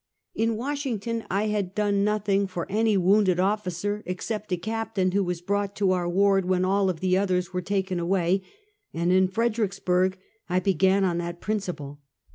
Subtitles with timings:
[0.33, 5.41] In "Washington, I had done nothing for any wounded officer, except a captain who was
[5.41, 8.41] brought to our ward when all the others were taken away,
[8.95, 10.15] and in Freder icksburg
[10.49, 11.99] I began on that princij^le.